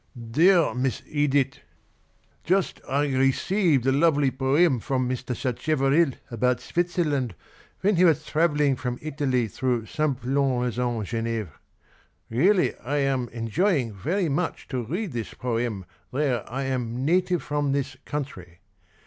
[0.41, 1.59] "Dear Miss Edith,
[2.43, 5.35] Juste I received the lovely poeme from Mr.
[5.35, 7.35] Sacheveril about Switzerland
[7.81, 11.49] when he was traveling from Italic thro\igh Simplon Lausanne Geneve.
[12.31, 17.71] Really I am enjoying very much to read this poeme there I am Native from
[17.71, 18.57] this Country.